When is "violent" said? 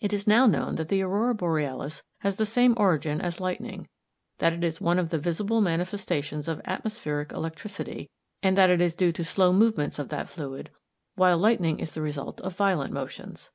12.56-12.92